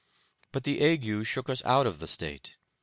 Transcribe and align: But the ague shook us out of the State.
But 0.51 0.63
the 0.63 0.81
ague 0.83 1.27
shook 1.27 1.47
us 1.47 1.63
out 1.63 1.85
of 1.85 1.99
the 1.99 2.07
State. 2.07 2.57